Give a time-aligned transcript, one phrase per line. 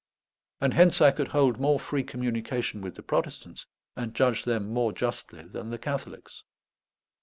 [0.59, 4.91] And hence I could hold more free communication with the Protestants, and judge them more
[4.91, 6.43] justly, than the Catholics.